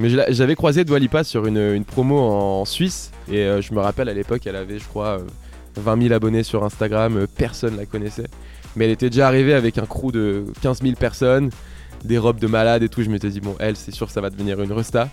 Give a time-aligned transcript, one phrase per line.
[0.00, 3.80] Mais j'avais croisé Dua Lipa sur une, une promo en Suisse et euh, je me
[3.80, 5.24] rappelle à l'époque elle avait je crois euh,
[5.74, 8.28] 20 000 abonnés sur Instagram, euh, personne la connaissait.
[8.76, 11.50] Mais elle était déjà arrivée avec un crew de 15 000 personnes,
[12.04, 13.02] des robes de malade et tout.
[13.02, 15.08] Je m'étais dit bon elle c'est sûr ça va devenir une resta.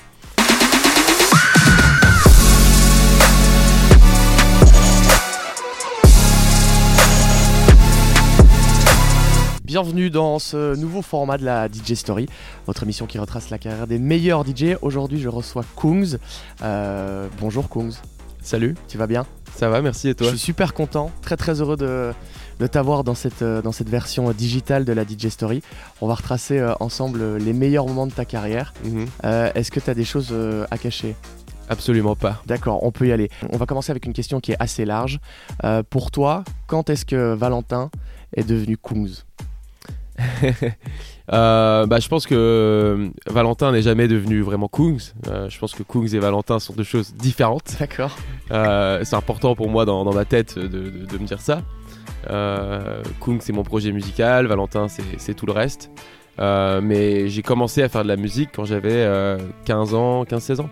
[9.76, 12.28] Bienvenue dans ce nouveau format de la DJ Story,
[12.66, 14.78] votre émission qui retrace la carrière des meilleurs DJ.
[14.82, 16.16] Aujourd'hui, je reçois Kungs.
[16.62, 17.92] Euh, bonjour Kungs,
[18.42, 19.26] Salut, tu vas bien?
[19.54, 22.14] Ça va, merci et Je toi suis super content, très très heureux de,
[22.60, 25.62] de t'avoir dans cette, euh, dans cette version digitale de la DJ Story.
[26.00, 28.74] On va retracer euh, ensemble euh, les meilleurs moments de ta carrière.
[28.86, 29.08] Mhm.
[29.26, 31.18] Euh, Est-ce que tu as des choses euh, à cacher?
[31.68, 32.42] Absolument pas.
[32.46, 33.30] D'accord, on peut y aller.
[33.52, 35.20] On va commencer avec une question qui est assez large.
[35.66, 37.90] Euh, pour toi, quand est-ce que Valentin
[38.38, 39.26] est devenu Kungs?
[41.34, 45.00] Euh, bah, je pense que euh, Valentin n'est jamais devenu vraiment Kungs.
[45.28, 47.76] Euh, je pense que Kungs et Valentin sont deux choses différentes.
[47.80, 48.16] D'accord.
[48.52, 51.64] Euh, c'est important pour moi dans, dans ma tête de, de- de me dire ça.
[52.30, 54.86] Euh, Kung c'est mon projet musical, Valentin
[55.18, 55.90] c'est tout le reste.
[56.38, 60.70] Mais j'ai commencé à faire de la musique quand j'avais euh, 15 ans, 15-16 ans.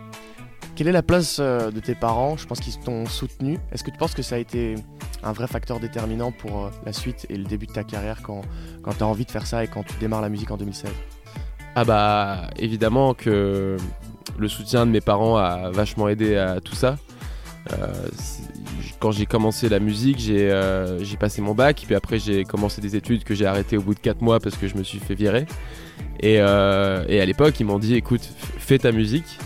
[0.75, 2.35] Quelle est la place euh, de tes parents?
[2.35, 3.59] Je pense qu'ils t'ont soutenu.
[3.71, 4.73] Est-ce que tu penses que ça a été
[5.21, 8.41] un vrai facteur déterminant pour euh, la suite et le début de ta carrière quand,
[8.81, 10.89] quand tu as envie de faire ça et quand tu démarres la musique en 2016
[11.75, 13.77] Ah bah évidemment que
[14.39, 16.95] le soutien de mes parents a vachement aidé à tout ça.
[17.71, 17.93] Euh,
[18.99, 23.23] quand j'ai commencé la musique, j'ai passé mon bac, puis après j'ai commencé des études
[23.25, 25.45] que j'ai arrêtées au bout de 4 mois parce que je me suis fait virer.
[26.21, 28.21] Et, à l'époque, ils m'ont dit écoute,
[28.57, 29.37] fais ta musique,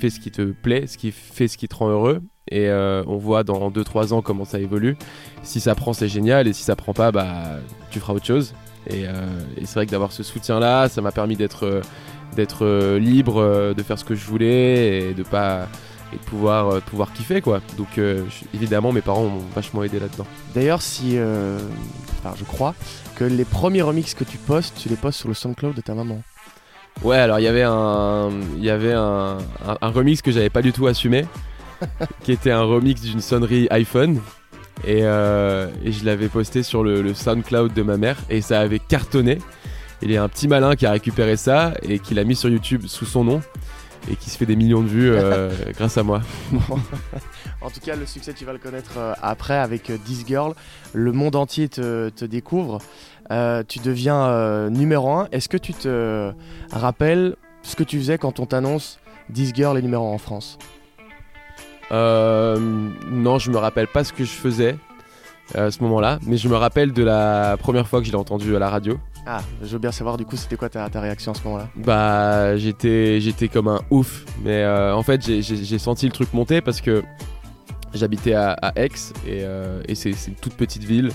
[0.00, 3.02] fais ce qui te plaît, ce qui fait ce qui te rend heureux, et euh,
[3.06, 4.96] on voit dans 2-3 ans comment ça évolue.
[5.42, 7.58] Si ça prend, c'est génial, et si ça prend pas, bah
[7.90, 8.54] tu feras autre chose.
[8.88, 9.12] Et, euh,
[9.64, 11.82] c'est vrai que d'avoir ce soutien-là, ça m'a permis d'être euh,
[12.36, 15.66] d'être euh, libre, euh, de faire ce que je voulais et de pas
[16.12, 17.60] et de pouvoir euh, pouvoir kiffer quoi.
[17.76, 20.26] Donc euh, évidemment mes parents m'ont vachement aidé là-dedans.
[20.54, 21.18] D'ailleurs, si.
[21.18, 21.58] euh,
[22.18, 22.74] enfin, je crois
[23.16, 25.94] que les premiers remixes que tu postes, tu les postes sur le SoundCloud de ta
[25.94, 26.22] maman.
[27.02, 30.50] Ouais, alors il y avait un il y avait un, un, un remix que j'avais
[30.50, 31.26] pas du tout assumé
[32.24, 34.20] qui était un remix d'une sonnerie iPhone
[34.84, 38.60] et, euh, et je l'avais posté sur le, le SoundCloud de ma mère et ça
[38.60, 39.38] avait cartonné.
[40.02, 42.48] Il y a un petit malin qui a récupéré ça et qui l'a mis sur
[42.48, 43.40] YouTube sous son nom
[44.10, 46.22] et qui se fait des millions de vues euh, grâce à moi.
[47.60, 50.54] En tout cas, le succès, tu vas le connaître euh, après avec This Girl.
[50.92, 52.78] Le monde entier te, te découvre.
[53.30, 55.28] Euh, tu deviens euh, numéro 1.
[55.32, 56.32] Est-ce que tu te
[56.70, 58.98] rappelles ce que tu faisais quand on t'annonce
[59.32, 60.58] This Girl est numéro 1 en France?
[61.92, 62.58] Euh,
[63.10, 64.76] non, je me rappelle pas ce que je faisais
[65.56, 68.18] euh, à ce moment-là, mais je me rappelle de la première fois que je l'ai
[68.18, 68.98] entendu à la radio.
[69.26, 71.68] Ah, je veux bien savoir du coup, c'était quoi ta, ta réaction à ce moment-là?
[71.76, 76.80] Bah, j'étais, j'étais comme un ouf, mais en fait, j'ai, senti le truc monter parce
[76.80, 77.02] que
[77.92, 78.88] j'habitais à, à Aix
[79.26, 81.10] et, c'est une toute petite ville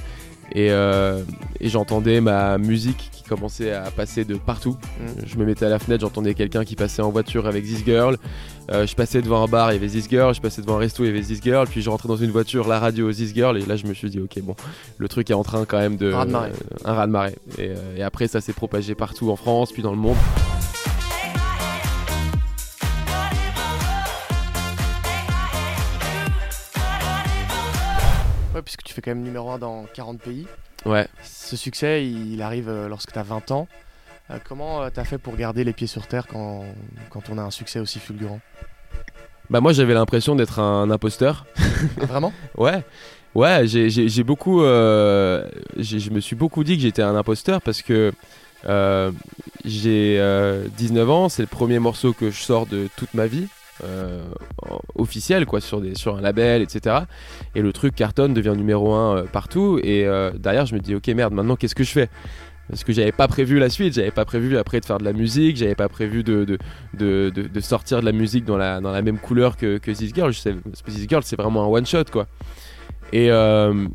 [0.51, 1.21] et, euh,
[1.59, 4.77] et j'entendais ma musique qui commençait à passer de partout.
[4.99, 5.05] Mm.
[5.25, 8.17] Je me mettais à la fenêtre, j'entendais quelqu'un qui passait en voiture avec This Girl.
[8.71, 10.33] Euh, je passais devant un bar, il y avait This Girl.
[10.33, 11.67] Je passais devant un resto, il y avait This Girl.
[11.67, 13.57] Puis je rentrais dans une voiture, la radio This Girl.
[13.57, 14.55] Et là, je me suis dit, ok, bon,
[14.97, 16.13] le truc est en train quand même de.
[16.13, 16.51] Un raz-de-marée.
[16.51, 17.35] euh, un raz de marée.
[17.57, 20.17] Et, euh, et après, ça s'est propagé partout en France, puis dans le monde.
[28.75, 30.47] Puisque tu fais quand même numéro 1 dans 40 pays.
[30.85, 31.07] Ouais.
[31.23, 33.67] Ce succès, il arrive euh, lorsque tu as 20 ans.
[34.31, 36.63] Euh, comment euh, t'as fait pour garder les pieds sur terre quand,
[37.11, 38.39] quand on a un succès aussi fulgurant?
[39.51, 41.45] Bah, moi, j'avais l'impression d'être un imposteur.
[42.01, 42.34] Ah, Vraiment?
[42.57, 42.84] Ouais.
[43.35, 44.63] Ouais, j'ai- beaucoup.
[44.63, 45.47] euh,
[45.78, 48.11] je me suis beaucoup dit que j'étais un imposteur parce que
[48.66, 49.11] euh,
[49.66, 53.47] j'ai euh, 19 ans, c'est le premier morceau que je sors de toute ma vie.
[53.83, 54.23] Euh,
[54.95, 56.99] officiel quoi sur des sur un label etc
[57.55, 61.07] et le truc cartonne devient numéro 1 partout et euh, derrière je me dis ok
[61.09, 62.09] merde maintenant qu'est-ce que je fais?
[62.69, 65.11] Parce que j'avais pas prévu la suite, j'avais pas prévu après de faire de la
[65.11, 66.45] musique, j'avais pas prévu de,
[66.93, 70.13] de, de, sortir de la musique dans la, dans la même couleur que, que This
[70.13, 70.31] Girl.
[70.31, 70.55] Je sais,
[70.85, 72.25] This Girl, c'est vraiment un one shot quoi.
[73.11, 73.85] Et euh,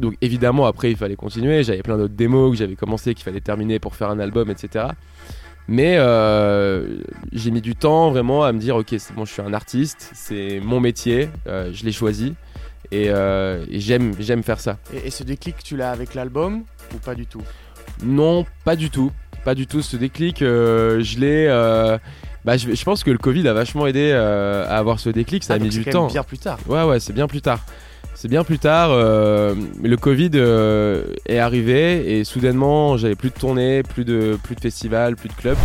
[0.00, 3.40] donc évidemment après il fallait continuer, j'avais plein d'autres démos que j'avais commencé, qu'il fallait
[3.40, 4.86] terminer pour faire un album, etc.
[5.68, 6.98] Mais euh,
[7.32, 10.10] j'ai mis du temps vraiment à me dire ok c'est bon je suis un artiste,
[10.14, 12.34] c'est mon métier, euh, je l'ai choisi
[12.92, 14.78] et, euh, et j'aime j'aime faire ça.
[14.94, 16.62] et, et ce déclic, tu l'as avec l'album
[16.94, 17.42] ou pas du tout?
[18.04, 19.10] Non, pas du tout.
[19.44, 19.80] Pas du tout.
[19.82, 21.46] Ce déclic, je l'ai.
[22.44, 25.42] bah, je, je pense que le Covid a vachement aidé à avoir ce déclic.
[25.44, 26.02] Ça Ah, a mis c'est du temps.
[26.04, 26.58] même bien plus tard.
[26.68, 27.60] Ouais, ouais, c'est bien plus tard.
[28.26, 33.36] C'est bien plus tard, euh, le Covid euh, est arrivé et soudainement j'avais plus de
[33.36, 35.56] tournées, plus de, plus de festivals, plus de clubs.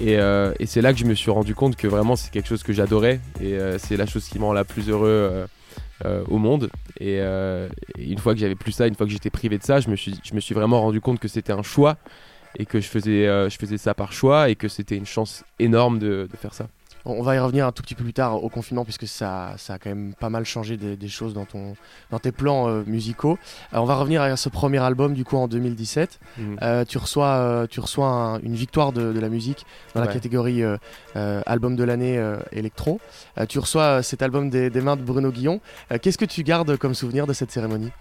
[0.00, 2.62] Et, euh, c'est là que je me suis rendu compte que vraiment c'est quelque chose
[2.62, 5.46] que j'adorais et c'est la chose qui me rend la plus heureux
[6.30, 6.70] au monde.
[7.00, 7.68] Et, et,
[7.98, 9.96] une fois que j'avais plus ça, une fois que j'étais privé de ça, je me
[9.96, 11.98] suis, je me suis vraiment rendu compte que c'était un choix
[12.58, 15.98] et que je faisais, je faisais ça par choix et que c'était une chance énorme
[15.98, 16.68] de faire ça.
[17.08, 19.74] On va y revenir un tout petit peu plus tard au confinement puisque ça, ça
[19.74, 21.76] a quand même pas mal changé des, choses dans, ton,
[22.10, 23.38] dans tes plans euh, musicaux.
[23.72, 26.18] Euh, on va revenir à ce premier album du coup en 2017.
[26.36, 26.56] Mhm.
[26.62, 29.64] Euh, tu reçois, tu reçois une victoire de, la musique
[29.94, 30.62] dans la catégorie
[31.14, 32.20] album de l'année
[32.52, 33.00] électro.
[33.48, 35.60] tu reçois cet album des, des mains de Bruno Guillon.
[36.02, 37.92] Qu'est-ce que tu gardes comme souvenir de cette cérémonie?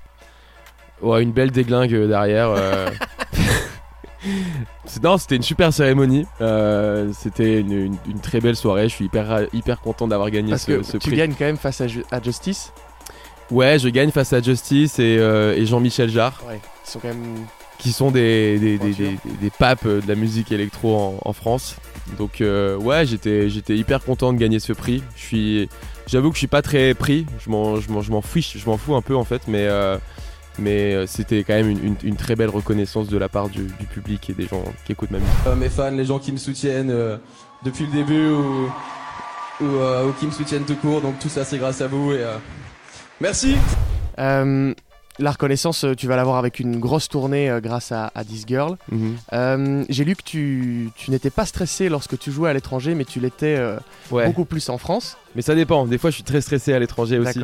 [1.01, 2.56] Ouais, une belle déglingue derrière.
[5.04, 6.25] Non, c'était une super cérémonie.
[6.42, 8.89] Euh, c'était une, très belle soirée.
[8.89, 12.22] Je suis hyper, hyper content d'avoir gagné ce, que tu gagnes quand même face à,
[12.22, 12.72] Justice
[13.51, 16.42] Ouais, je gagne face à Justice et, euh, Jean-Michel Jarre.
[16.48, 17.45] Ouais, qui sont quand même.
[17.77, 21.75] Qui sont des, des, papes de la musique électro en, France.
[22.18, 25.04] Donc, euh, ouais, j'étais, j'étais hyper content de gagner ce prix.
[25.16, 25.69] Je suis,
[26.07, 27.25] j'avoue que je suis pas très pris.
[27.38, 29.68] Je m'en, je m'en, fiche, je m'en fous un peu en fait, mais
[30.60, 33.63] mais euh, c'était quand même une, très belle reconnaissance de la part du,
[33.94, 35.34] public et des gens qui écoutent ma musique.
[35.48, 37.18] Euh, mes fans, les gens qui me soutiennent euh,
[37.63, 38.69] depuis le début ou,
[39.62, 42.24] ou, qui me soutiennent tout court, donc tout ça c'est grâce à vous et
[43.22, 43.56] merci.
[45.18, 48.75] La reconnaissance, tu vas l'avoir avec une grosse tournée grâce à, This Girl.
[48.92, 49.86] Mhm.
[49.88, 53.58] J'ai lu que tu, n'étais pas stressé lorsque tu jouais à l'étranger, mais tu l'étais
[54.10, 55.18] beaucoup plus en France.
[55.36, 55.86] Mais ça dépend.
[55.86, 57.40] Des fois, je suis très stressé à l'étranger aussi.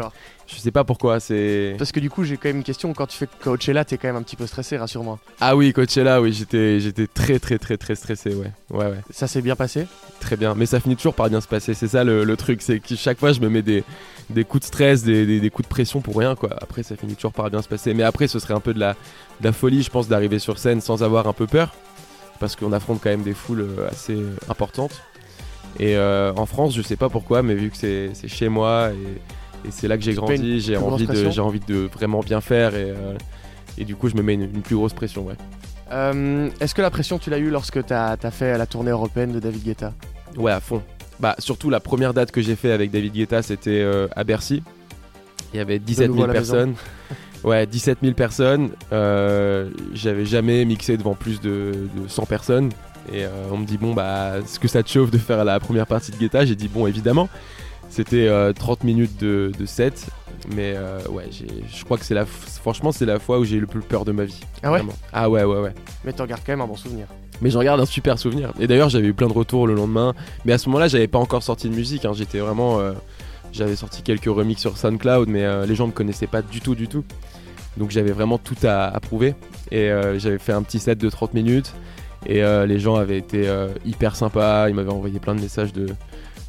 [0.47, 1.19] Je sais pas pourquoi.
[1.19, 2.93] C'est parce que du coup, j'ai quand même une question.
[2.93, 5.19] Quand tu fais Coachella, t'es quand même un petit peu stressé, rassure-moi.
[5.39, 9.01] Ah oui, Coachella, oui, j'étais, j'étais très, très, très, très stressé, ouais, ouais, ouais.
[9.11, 9.87] Ça s'est bien passé?
[10.19, 10.55] Très bien.
[10.55, 11.73] Mais ça finit toujours par bien se passer.
[11.73, 13.83] C'est ça le, truc, c'est que chaque fois, je me mets des,
[14.29, 16.49] des coups de stress, des, des, coups de pression pour rien, quoi.
[16.61, 17.93] Après, ça finit toujours par bien se passer.
[17.93, 18.93] Mais après, ce serait un peu de la,
[19.39, 21.73] de la folie, je pense, d'arriver sur scène sans avoir un peu peur,
[22.39, 25.01] parce qu'on affronte quand même des foules euh, assez euh, importantes.
[25.79, 29.69] Et euh, en France, je sais pas pourquoi, mais vu que c'est chez moi et,
[29.69, 33.15] c'est là que j'ai grandi, j'ai envie, de, envie de vraiment bien faire et, euh,
[33.77, 35.23] et du coup, je me mets une, plus grosse pression.
[35.23, 35.35] Ouais.
[35.91, 39.31] Euh, est-ce que la pression, tu l'as eu lorsque tu as, fait la tournée européenne
[39.31, 39.93] de David Guetta?
[40.35, 40.81] Ouais, à fond.
[41.19, 44.63] Bah, surtout la première date que j'ai fait avec David Guetta, c'était à Bercy.
[45.53, 46.73] Il y avait 17 000 personnes.
[47.43, 48.71] ouais, 17 000 personnes.
[49.93, 52.71] J'avais jamais mixé devant plus de, de 100 personnes.
[53.09, 55.59] Et euh, on me dit, bon, bah, est-ce que ça te chauffe de faire la
[55.59, 56.45] première partie de Guetta?
[56.45, 57.29] J'ai dit, bon, évidemment.
[57.89, 60.07] C'était 30 euh, minutes de, set.
[60.55, 63.59] Mais euh, ouais, je crois que c'est la, franchement, c'est la fois où j'ai eu
[63.59, 64.39] le plus peur de ma vie.
[64.63, 64.81] Ah ouais?
[65.13, 65.73] Ah ouais, ouais, ouais.
[66.03, 67.07] Mais t'en gardes quand même un bon souvenir.
[67.41, 68.53] Mais j'en garde un super souvenir.
[68.59, 70.13] Et d'ailleurs, j'avais eu plein de retours le lendemain.
[70.45, 72.05] Mais à ce moment-là, j'avais pas encore sorti de musique.
[72.05, 72.13] Hein.
[72.13, 72.79] J'étais vraiment.
[73.51, 76.87] j'avais sorti quelques remix sur SoundCloud, mais les gens me connaissaient pas du tout, du
[76.87, 77.03] tout.
[77.77, 79.35] Donc j'avais vraiment tout à, à prouver.
[79.71, 81.73] Et j'avais fait un petit set de 30 minutes.
[82.25, 85.73] Et euh, les gens avaient été euh, hyper sympas, ils m'avaient envoyé plein de messages
[85.73, 85.87] de,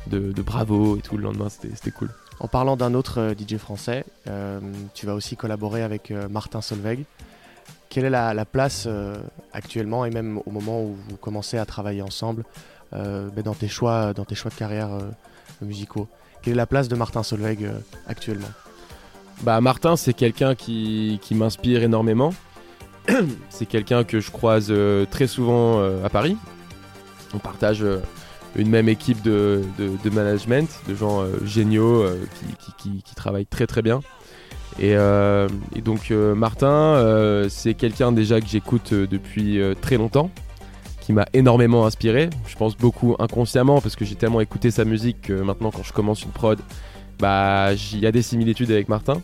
[0.08, 2.10] de, bravo et tout le lendemain, c'était cool.
[2.40, 4.04] En parlant d'un autre euh, DJ français,
[4.94, 7.04] tu vas aussi collaborer avec Martin Solveig.
[7.88, 8.88] Quelle est la, place
[9.52, 12.44] actuellement et même au moment où vous commencez à travailler ensemble
[12.92, 14.90] ben, dans, tes choix, dans tes choix de carrière
[15.60, 16.08] musicaux?
[16.40, 17.70] Quelle est la place de Martin Solveig
[18.08, 18.48] actuellement?
[19.42, 22.32] Bah, Martin, c'est quelqu'un qui, qui m'inspire énormément.
[23.50, 26.36] c'est quelqu'un que je croise euh, très souvent euh, à Paris.
[27.34, 27.98] On partage euh,
[28.56, 29.62] une même équipe de,
[30.12, 32.04] management, de gens géniaux
[32.76, 34.00] qui, travaillent très très bien.
[34.78, 34.94] Et,
[35.82, 40.30] donc Martin, c'est quelqu'un déjà que j'écoute depuis très longtemps,
[41.00, 42.28] qui m'a énormément inspiré.
[42.46, 45.94] Je pense beaucoup inconsciemment parce que j'ai tellement écouté sa musique que maintenant quand je
[45.94, 46.60] commence une prod,
[47.20, 49.22] bah il y a des similitudes avec Martin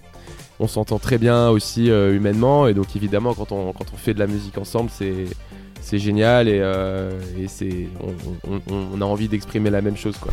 [0.61, 2.67] on s'entend très bien aussi euh, humainement.
[2.67, 5.25] Et donc évidemment quand on, quand on fait de la musique ensemble c'est
[5.81, 6.49] c'est génial.
[6.49, 7.11] Et, euh,
[7.47, 7.89] c'est
[8.71, 10.33] on, a envie d'exprimer la même chose quoi.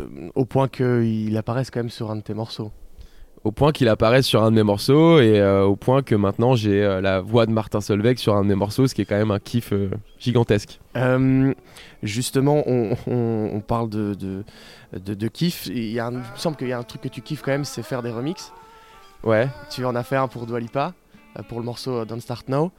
[0.00, 2.72] Euh, au point qu'il apparaisse quand même sur un de tes morceaux
[3.44, 6.56] au point qu'il apparaisse sur un de mes morceaux et euh, au point que maintenant
[6.56, 9.04] j'ai euh, la voix de Martin Solveig sur un de mes morceaux, ce qui est
[9.04, 10.80] quand même un kiff euh, gigantesque.
[12.02, 14.14] justement, on, parle de,
[14.94, 15.66] de, kiff.
[15.66, 17.64] Il, y a me semble qu'il y a un truc que tu kiffes quand même,
[17.64, 18.52] c'est faire des remixes.
[19.22, 19.48] Ouais.
[19.70, 20.94] Tu en as fait un pour Dwalipa
[21.48, 22.70] pour le morceau Don't Start Now.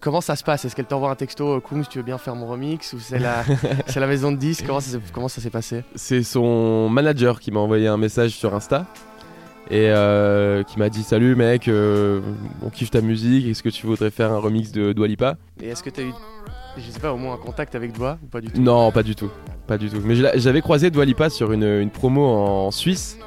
[0.00, 0.64] comment ça se passe?
[0.64, 3.42] Est-ce qu'elle t'envoie un texto si tu veux bien faire mon remix Ou c'est la,
[3.96, 4.66] la maison de disques?
[4.66, 5.82] Comment ça, comment ça s'est passé?
[5.96, 8.86] C'est son manager qui m'a envoyé un message sur Insta
[9.70, 9.92] et
[10.66, 14.38] qui m'a dit salut mec, on kiffe ta musique, est-ce que tu voudrais faire un
[14.38, 16.12] remix de Dwalipa Et est-ce que tu as eu,
[16.76, 18.60] je sais pas, au moins un contact avec Dwa ou pas du tout?
[18.60, 19.30] Non, pas du tout,
[19.66, 20.00] pas du tout.
[20.04, 23.18] Mais j'avais croisé Dwalipa sur une, une promo en Suisse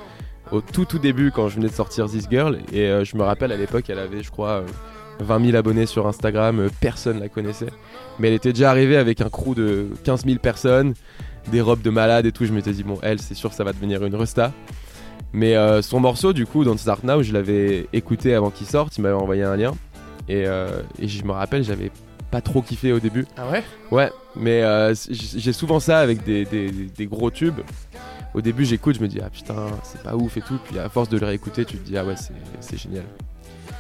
[0.52, 3.52] au tout tout début quand je venais de sortir This Girl et je me rappelle
[3.52, 4.64] à l'époque elle avait je crois
[5.20, 7.70] 20 000 abonnés sur Instagram, euh, personne la connaissait.
[8.20, 10.94] Mais elle était déjà arrivée avec un crew de 15 000 personnes,
[11.52, 12.46] des robes de malade et tout.
[12.46, 14.54] Je m'étais dit, bon, elle, c'est sûr, ça va devenir une resta.
[15.34, 18.98] Mais euh, son morceau, du coup, dans Start Now, je l'avais écouté avant qu'il sorte.
[18.98, 19.74] Il m'avait envoyé un lien.
[20.30, 21.92] Et, euh, je me rappelle, j'avais
[22.32, 23.26] pas trop kiffé au début.
[23.38, 23.64] Ah ouais?
[23.92, 24.62] Ouais, mais
[25.10, 27.60] j'ai souvent ça avec des, gros tubes.
[28.34, 30.60] Au début, j'écoute, je me dis, ah putain, c'est pas ouf et tout.
[30.66, 32.16] Puis à force de le réécouter, tu te dis, ah ouais,
[32.60, 33.06] c'est génial.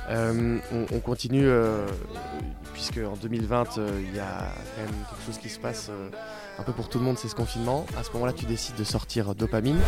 [0.09, 0.57] Euh,
[0.93, 1.85] on, continue, euh,
[2.73, 5.91] puisque en 2020, euh, il y a quand même quelque chose qui se passe
[6.59, 7.85] un peu pour tout le monde, c'est ce confinement.
[7.97, 9.79] À ce moment-là, tu décides de sortir Dopamine.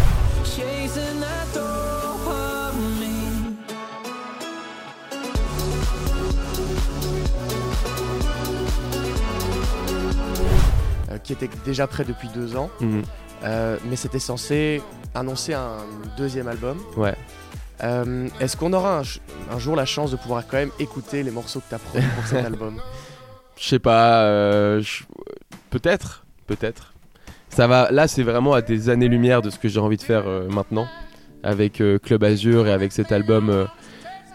[11.24, 13.04] qui était déjà prêt depuis deux ans, mhm.
[13.86, 14.82] mais c'était censé
[15.14, 15.78] annoncer un
[16.18, 16.80] deuxième album.
[16.98, 17.16] Ouais.
[17.84, 19.02] Euh, est-ce qu'on aura
[19.52, 22.10] un, jour la chance de pouvoir quand même écouter les morceaux que tu as produits
[22.16, 22.82] pour cet album?
[23.58, 24.82] Je sais pas, euh,
[25.70, 26.94] peut-être, peut-être.
[27.50, 27.90] Ça va.
[27.92, 30.88] Là, c'est vraiment à des années-lumière de ce que j'ai envie de faire euh, maintenant,
[31.44, 33.66] avec Club Azur et avec cet album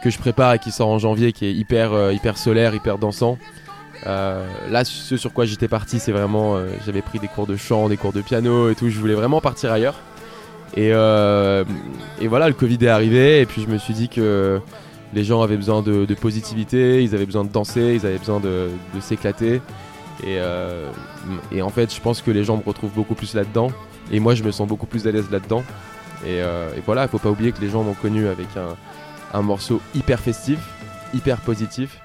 [0.02, 3.36] que je prépare et qui sort en janvier, qui est hyper, hyper solaire, hyper dansant.
[4.06, 6.56] là, ce sur quoi j'étais parti, c'est vraiment,
[6.86, 8.88] j'avais pris des cours de chant, des cours de piano et tout.
[8.88, 10.00] Je voulais vraiment partir ailleurs.
[10.78, 11.64] Euh,
[12.20, 14.60] et, voilà, le Covid est arrivé, et puis je me suis dit que
[15.12, 18.70] les gens avaient besoin de, positivité, ils avaient besoin de danser, ils avaient besoin de,
[19.00, 19.60] s'éclater.
[20.24, 20.90] Euh,
[21.50, 23.70] et, en fait, je pense que les gens me retrouvent beaucoup plus là-dedans,
[24.12, 25.64] et moi je me sens beaucoup plus à l'aise là-dedans.
[26.24, 28.48] Et, euh, voilà, il faut pas oublier que les gens m'ont connu avec
[29.32, 30.58] un morceau hyper festif,
[31.12, 32.00] hyper positif,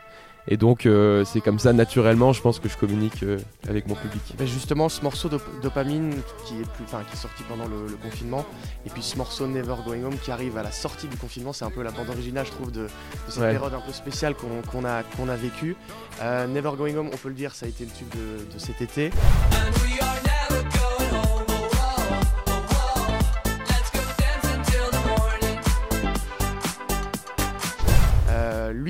[0.52, 3.38] et donc, euh, c'est comme ça, naturellement, je pense que je communique euh,
[3.70, 4.22] avec mon public.
[4.46, 6.16] justement, ce morceau de dopamine
[6.46, 8.44] qui est, plus, qui est sorti pendant le, confinement,
[8.84, 11.66] et puis ce morceau Never Going Home qui arrive à la sortie du confinement, c'est
[11.66, 12.88] un peu la bande originale, je trouve, de,
[13.28, 15.76] cette période un peu spéciale qu'on a, qu'on a vécue.
[16.24, 18.60] Euh, Never Going Home, on peut le dire, ça a été le tube de, de
[18.60, 19.12] cet été.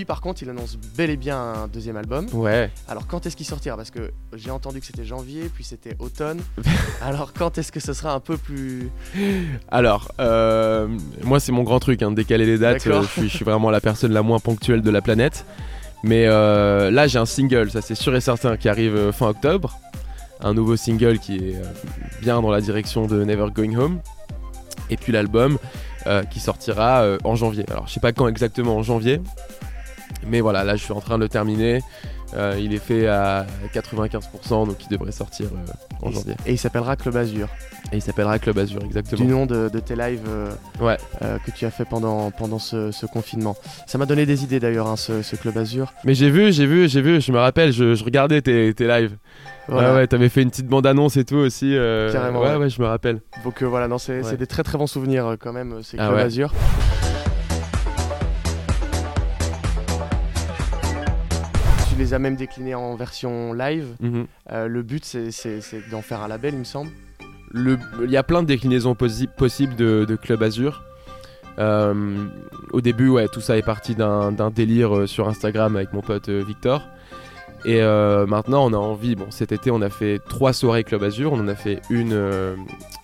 [0.09, 2.25] Par contre, il annonce bel et bien un deuxième album.
[2.33, 2.71] Ouais.
[2.87, 3.77] Alors, quand est-ce qu'il sortira?
[3.77, 6.41] Parce que j'ai entendu que c'était janvier, puis c'était automne.
[7.03, 8.89] Alors, quand est-ce que ce sera un peu plus.
[9.69, 10.87] Alors, euh,
[11.21, 12.87] moi, c'est mon grand truc, hein, décaler les dates.
[12.87, 15.45] Euh, je, suis, vraiment la personne la moins ponctuelle de la planète.
[16.01, 19.77] Mais euh, là, j'ai un single, ça c'est sûr et certain, qui arrive fin octobre.
[20.41, 21.61] Un nouveau single qui est
[22.19, 23.99] bien dans la direction de Never Going Home.
[24.89, 25.59] Et puis l'album
[26.31, 27.63] qui sortira en janvier.
[27.69, 29.21] Alors, je sais pas quand exactement en janvier,
[30.27, 31.81] mais voilà, là je suis en train de le terminer.
[32.35, 36.35] Euh, il est fait à 95%, donc il devrait sortir euh, en janvier.
[36.45, 37.47] Et il s'appellera Club Azur.
[37.91, 39.25] Et il s'appellera Club Azur, exactement.
[39.25, 40.97] Du nom de, tes lives euh, ouais.
[41.19, 43.55] que tu as fait pendant, pendant ce, confinement.
[43.87, 45.93] Ça m'a donné des idées d'ailleurs, hein, ce, Club Azur.
[46.05, 49.15] Mais j'ai vu, j'ai vu, j'ai vu, je me rappelle, je, regardais tes, tes lives.
[49.67, 51.75] Ouais, ouais, t'avais fait une petite bande-annonce et tout aussi.
[52.11, 52.41] Carrément.
[52.41, 53.21] Ouais, ouais, je me rappelle.
[53.43, 56.53] Donc voilà, non, c'est des très très bons souvenirs quand même, ces ah Club Azur.
[61.99, 63.95] Les a même déclinés en version live.
[63.99, 64.25] Mhm.
[64.51, 66.89] Euh, le but, c'est d'en faire un label, il me semble.
[67.53, 70.83] Il y a plein de déclinaisons possibles de, Club Azur.
[71.57, 72.25] Euh,
[72.71, 76.29] au début, ouais, tout ça est parti d'un délire euh, sur Instagram avec mon pote
[76.29, 76.87] Victor.
[77.65, 79.15] Et maintenant, on a envie.
[79.15, 81.33] Bon, cet été, on a fait trois soirées Club Azur.
[81.33, 82.13] On en a fait une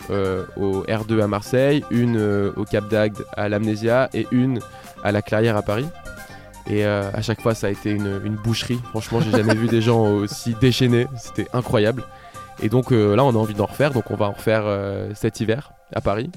[0.10, 2.18] au R2 à Marseille, une
[2.56, 4.60] au Cap d'Agde à l'Amnésia et une
[5.04, 5.88] à la Clairière à Paris.
[6.68, 8.80] Et euh, à chaque fois, ça a été une, boucherie.
[8.90, 11.08] Franchement, j'ai jamais vu des gens aussi déchaînés.
[11.18, 12.04] C'était incroyable.
[12.64, 13.92] Et donc euh, là, on a envie d'en refaire.
[13.92, 16.30] Donc on va en refaire euh, cet hiver à Paris.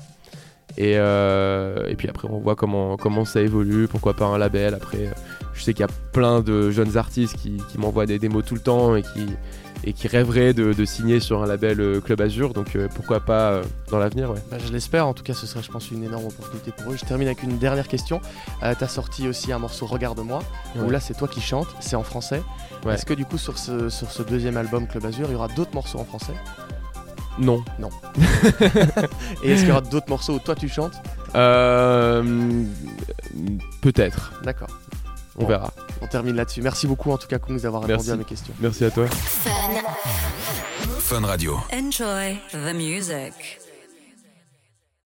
[0.76, 3.88] Et, et, puis après, on voit comment, comment ça évolue.
[3.88, 4.74] Pourquoi pas un label.
[4.74, 5.10] Après,
[5.54, 8.54] je sais qu'il y a plein de jeunes artistes qui, qui m'envoient des démos tout
[8.54, 9.26] le temps et qui,
[9.84, 12.52] et qui rêverait de, signer sur un label euh, Club Azur.
[12.52, 14.40] Donc euh, pourquoi pas euh, dans l'avenir ouais.
[14.50, 16.96] Bah, je l'espère, en tout cas ce serait je pense une énorme opportunité pour eux.
[16.96, 18.20] Je termine avec une dernière question.
[18.62, 20.42] Euh, tu as sorti aussi un morceau Regarde-moi,
[20.76, 22.42] où là c'est toi qui chantes, c'est en français.
[22.88, 25.48] Est-ce que du coup sur ce, sur ce deuxième album Club Azur, il y aura
[25.48, 26.34] d'autres morceaux en français?
[27.38, 27.62] Non.
[27.78, 27.90] Non.
[29.42, 31.00] et est-ce qu'il y aura d'autres morceaux où toi tu chantes?
[33.82, 34.40] Peut-être.
[34.42, 34.68] D'accord.
[35.38, 35.72] On verra.
[36.00, 36.62] On termine là-dessus.
[36.62, 38.54] Merci beaucoup en tout cas pour nous avoir répondu à mes questions.
[38.60, 39.06] Merci à toi.
[39.06, 39.50] Fun.
[40.98, 41.58] Fun Radio.
[41.72, 43.67] Enjoy the music.